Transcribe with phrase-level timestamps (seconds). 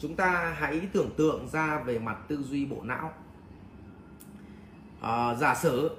[0.00, 3.12] chúng ta hãy tưởng tượng ra về mặt tư duy bộ não.
[5.00, 5.96] À, giả sử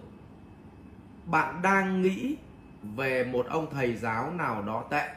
[1.25, 2.35] bạn đang nghĩ
[2.95, 5.09] về một ông thầy giáo nào đó tệ.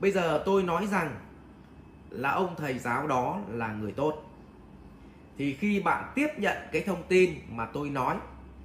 [0.00, 1.16] Bây giờ tôi nói rằng
[2.10, 4.22] là ông thầy giáo đó là người tốt.
[5.38, 8.16] Thì khi bạn tiếp nhận cái thông tin mà tôi nói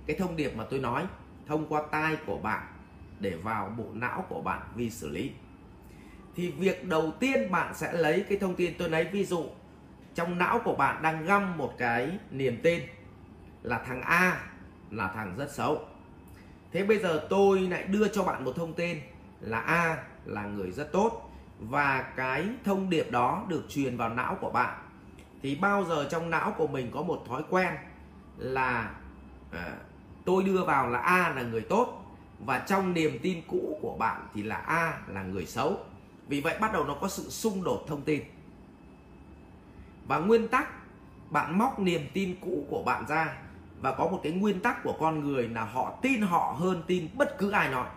[0.06, 1.06] cái thông điệp mà tôi nói
[1.48, 2.68] thông qua tai của bạn
[3.20, 5.32] để vào bộ não của bạn vi xử lý
[6.36, 9.46] thì việc đầu tiên bạn sẽ lấy cái thông tin tôi lấy ví dụ
[10.16, 12.82] trong não của bạn đang găm một cái niềm tin
[13.64, 14.42] là thằng A
[14.92, 15.86] là thằng rất xấu.
[16.72, 18.98] Thế bây giờ tôi lại đưa cho bạn một thông tin
[19.40, 24.38] là A là người rất tốt và cái thông điệp đó được truyền vào não
[24.42, 24.78] của bạn.
[25.42, 27.74] Thì bao giờ trong não của mình có một thói quen
[28.38, 28.92] là
[29.52, 29.76] à,
[30.26, 32.06] tôi đưa vào là A là người tốt
[32.46, 35.80] và trong niềm tin cũ của bạn thì là A là người xấu?
[36.28, 38.22] Vì vậy bắt đầu nó có sự xung đột thông tin.
[40.08, 40.70] Và nguyên tắc,
[41.30, 43.38] bạn móc niềm tin cũ của bạn ra
[43.82, 47.08] và có một cái nguyên tắc của con người là họ tin họ hơn tin
[47.18, 47.90] bất cứ ai nói.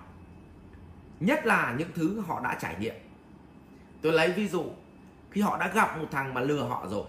[1.20, 2.94] Nhất là những thứ họ đã trải nghiệm.
[4.02, 4.64] Tôi lấy ví dụ,
[5.30, 7.04] khi họ đã gặp một thằng mà lừa họ rồi,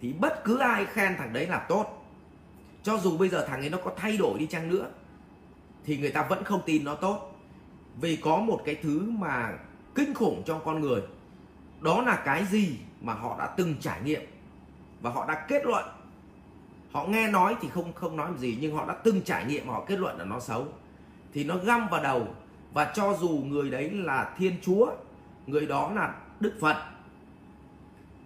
[0.00, 2.06] thì bất cứ ai khen thằng đấy là tốt.
[2.82, 4.88] Cho dù bây giờ thằng ấy nó có thay đổi đi chăng nữa,
[5.84, 7.40] thì người ta vẫn không tin nó tốt.
[8.00, 9.52] Vì có một cái thứ mà
[9.94, 11.02] kinh khủng trong con người.
[11.80, 14.22] Đó là cái gì mà họ đã từng trải nghiệm
[15.00, 15.84] và họ đã kết luận?
[16.92, 19.84] Họ nghe nói thì không không nói gì, nhưng họ đã từng trải nghiệm họ
[19.86, 20.66] kết luận là nó xấu.
[21.32, 22.26] Thì nó găm vào đầu
[22.72, 24.92] và cho dù người đấy là thiên chúa,
[25.46, 26.76] người đó là đức phật,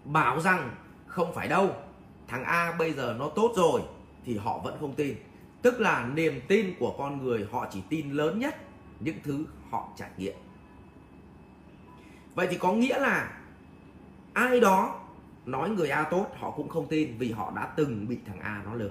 [0.04, 0.70] bảo rằng
[1.06, 1.70] không phải đâu,
[2.28, 3.80] thằng a bây giờ nó tốt rồi
[4.24, 5.16] thì họ vẫn không tin.
[5.62, 8.56] Tức là niềm tin của con người họ chỉ tin lớn nhất
[9.00, 10.34] những thứ họ trải nghiệm
[12.38, 13.40] vậy thì có nghĩa là
[14.32, 15.00] ai đó
[15.46, 18.62] nói người A tốt, họ cũng không tin vì họ đã từng bị thằng A
[18.64, 18.90] nó lừa.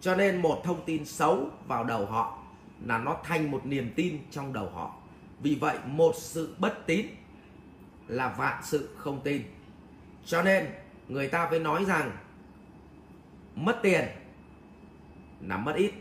[0.00, 2.38] Cho nên một thông tin xấu vào đầu họ
[2.84, 4.94] là nó thành một niềm tin trong đầu họ.
[5.40, 7.06] Vì vậy, một sự bất tín
[8.08, 9.42] là vạn sự không tin.
[10.24, 10.66] Cho nên,
[11.08, 12.10] người ta mới nói rằng
[13.54, 14.04] mất tiền
[15.40, 15.92] là mất ít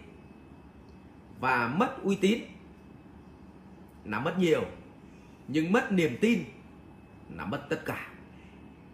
[1.39, 2.39] và mất uy tín
[4.05, 4.63] là mất nhiều
[5.47, 6.44] nhưng mất niềm tin
[7.29, 8.07] là mất tất cả.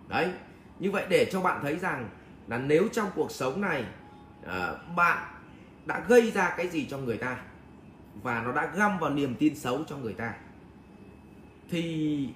[0.07, 0.31] Đấy
[0.79, 2.09] như vậy để cho bạn thấy rằng
[2.47, 3.85] là nếu trong cuộc sống này
[4.45, 5.17] à, bạn
[5.85, 7.37] đã gây ra cái gì cho người ta
[8.23, 10.33] và nó đã găm vào niềm tin xấu cho người ta
[11.69, 12.29] thì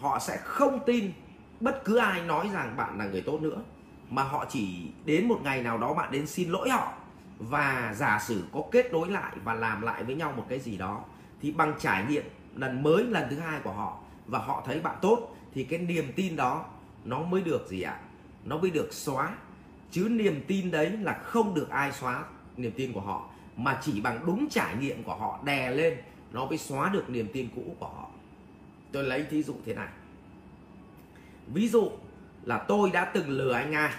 [0.00, 1.12] họ sẽ không tin
[1.60, 3.62] bất cứ ai nói rằng bạn là người tốt nữa
[4.10, 6.92] mà họ chỉ đến một ngày nào đó bạn đến xin lỗi họ
[7.38, 10.76] và giả sử có kết nối lại và làm lại với nhau một cái gì
[10.76, 11.04] đó
[11.40, 12.24] thì bằng trải nghiệm
[12.56, 16.12] lần mới lần thứ hai của họ và họ thấy bạn tốt, thì cái niềm
[16.16, 16.64] tin đó
[17.04, 18.00] nó mới được gì ạ?
[18.44, 19.34] Nó mới được xóa.
[19.90, 22.24] Chứ niềm tin đấy là không được ai xóa
[22.56, 25.98] niềm tin của họ, mà chỉ bằng đúng trải nghiệm của họ đè lên,
[26.32, 28.08] nó mới xóa được niềm tin cũ của họ.
[28.92, 29.88] Tôi lấy thí dụ thế này.
[31.46, 31.90] Ví dụ
[32.42, 33.94] là tôi đã từng lừa anh A.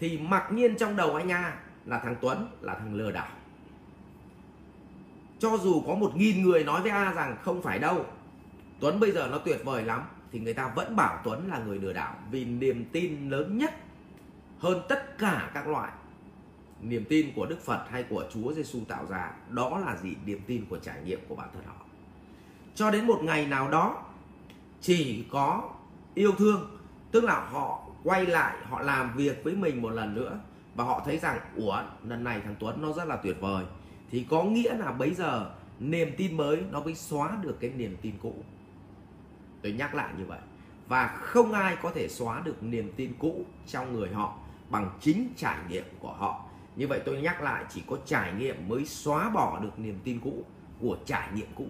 [0.00, 3.28] Thì mặc nhiên trong đầu anh A là thằng Tuấn, là thằng lừa đảo
[5.40, 8.06] cho dù có một nghìn người nói với A rằng không phải đâu,
[8.80, 10.02] Tuấn bây giờ nó tuyệt vời lắm,
[10.32, 13.74] thì người ta vẫn bảo Tuấn là người lừa đảo vì niềm tin lớn nhất
[14.58, 15.92] hơn tất cả các loại.
[16.80, 20.14] Niềm tin của Đức Phật hay của Chúa Giêsu tạo ra, đó là gì?
[20.26, 21.74] Niềm tin của trải nghiệm của bản thân họ.
[22.74, 24.02] Cho đến một ngày nào đó,
[24.80, 25.70] chỉ có
[26.14, 26.78] yêu thương,
[27.10, 30.38] tức là họ quay lại, họ làm việc với mình một lần nữa,
[30.74, 33.64] và họ thấy rằng, ủa, lần này thằng Tuấn nó rất là tuyệt vời
[34.10, 35.50] thì có nghĩa là bây giờ
[35.80, 38.34] niềm tin mới nó mới xóa được cái niềm tin cũ.
[39.62, 40.38] Tôi nhắc lại như vậy.
[40.88, 44.38] Và không ai có thể xóa được niềm tin cũ trong người họ
[44.70, 46.44] bằng chính trải nghiệm của họ.
[46.76, 50.20] Như vậy tôi nhắc lại, chỉ có trải nghiệm mới xóa bỏ được niềm tin
[50.20, 50.44] cũ
[50.80, 51.66] của trải nghiệm cũ.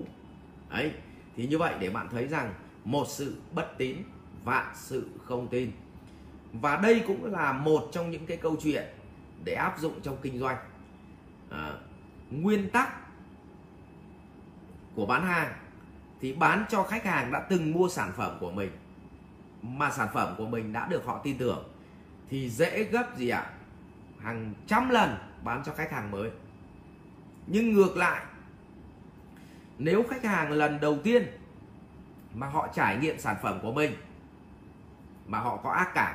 [0.69, 0.93] Ấy
[1.37, 3.97] thì như vậy để bạn thấy rằng một sự bất tín,
[4.45, 5.71] vạn sự không tin.
[6.53, 8.85] Và đây cũng là một trong những cái câu chuyện
[9.45, 10.57] để áp dụng trong kinh doanh
[12.31, 12.93] nguyên tắc
[14.95, 15.53] của bán hàng
[16.21, 18.71] thì bán cho khách hàng đã từng mua sản phẩm của mình.
[19.63, 21.65] Mà sản phẩm của mình đã được họ tin tưởng
[22.29, 23.41] thì dễ gấp gì ạ?
[23.41, 23.51] À?
[24.23, 26.31] hàng trăm lần bán cho khách hàng mới.
[27.47, 28.23] Nhưng ngược lại,
[29.79, 31.27] nếu khách hàng lần đầu tiên
[32.35, 33.97] mà họ trải nghiệm sản phẩm của mình,
[35.27, 36.15] mà họ có ác cảm,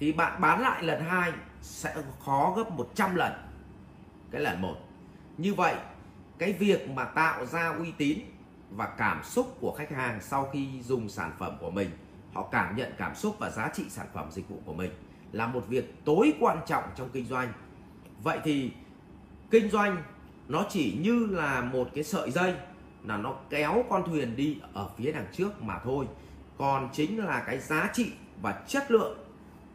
[0.00, 1.32] thì bạn bán lại lần hai
[1.62, 3.32] sẽ khó gấp 100 lần.
[4.30, 4.76] Cái lần một
[5.38, 5.74] như vậy
[6.38, 8.18] cái việc mà tạo ra uy tín
[8.70, 11.90] và cảm xúc của khách hàng sau khi dùng sản phẩm của mình
[12.32, 14.90] họ cảm nhận cảm xúc và giá trị sản phẩm dịch vụ của mình
[15.32, 17.52] là một việc tối quan trọng trong kinh doanh.
[18.22, 18.72] Vậy thì
[19.50, 20.02] kinh doanh
[20.48, 22.54] nó chỉ như là một cái sợi dây
[23.04, 26.06] là nó kéo con thuyền đi ở phía đằng trước mà thôi.
[26.58, 28.12] Còn chính là cái giá trị
[28.42, 29.18] và chất lượng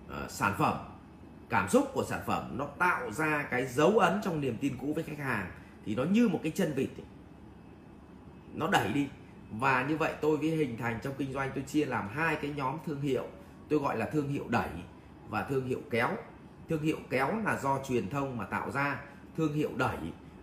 [0.07, 0.77] uh, sản phẩm
[1.51, 4.93] cảm xúc của sản phẩm nó tạo ra cái dấu ấn trong niềm tin cũ
[4.95, 5.51] với khách hàng
[5.85, 7.05] thì nó như một cái chân vịt ấy.
[8.53, 9.07] nó đẩy đi.
[9.51, 12.53] Và như vậy tôi với hình thành trong kinh doanh tôi chia làm hai cái
[12.55, 13.27] nhóm thương hiệu.
[13.69, 14.69] Tôi gọi là thương hiệu đẩy
[15.29, 16.09] và thương hiệu kéo.
[16.69, 19.01] Thương hiệu kéo là do truyền thông mà tạo ra,
[19.37, 19.97] thương hiệu đẩy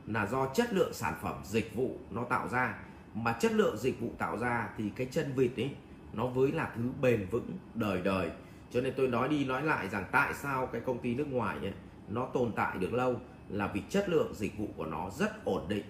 [0.06, 2.75] là do chất lượng sản phẩm, dịch vụ nó tạo ra.
[3.14, 5.70] Mà chất lượng dịch vụ tạo ra thì cái chân vịt ấy,
[6.12, 8.31] nó với là thứ bền vững đời đời
[8.70, 11.56] cho nên tôi nói đi nói lại rằng tại sao cái công ty nước ngoài
[11.62, 11.72] ấy,
[12.08, 15.68] nó tồn tại được lâu là vì chất lượng dịch vụ của nó rất ổn
[15.68, 15.84] định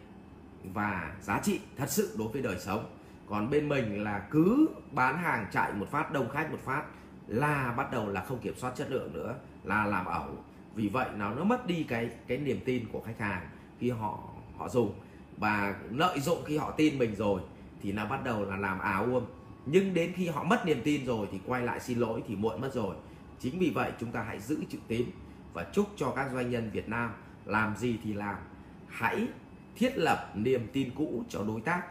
[0.64, 2.86] và giá trị thật sự đối với đời sống.
[3.26, 6.82] Còn bên mình là cứ bán hàng chạy một phát đông khách một phát
[7.26, 9.34] là bắt đầu là không kiểm soát chất lượng nữa
[9.64, 10.28] là làm ẩu.
[10.74, 13.48] Vì vậy nó nó mất đi cái cái niềm tin của khách hàng
[13.78, 14.18] khi họ
[14.56, 14.92] họ dùng.
[15.36, 17.40] Và lợi dụng khi họ tin mình rồi
[17.82, 19.26] thì nó bắt đầu là làm áo uông
[19.70, 22.60] nhưng đến khi họ mất niềm tin rồi thì quay lại xin lỗi thì muộn
[22.60, 22.96] mất rồi.
[23.40, 25.06] Chính vì vậy chúng ta hãy giữ chữ tín
[25.52, 27.10] và chúc cho các doanh nhân Việt Nam
[27.44, 28.36] làm gì thì làm.
[28.88, 29.28] Hãy
[29.76, 31.82] thiết lập niềm tin cũ cho đối tác.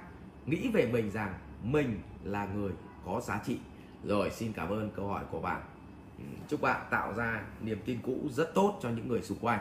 [0.45, 1.33] Nghĩ về mình rằng
[1.63, 2.71] mình là người
[3.05, 3.57] có giá trị.
[4.03, 5.61] Rồi xin cảm ơn câu hỏi của bạn.
[6.17, 9.59] Ừ, chúc bạn tạo ra niềm tin cũ rất tốt cho những người xung quanh.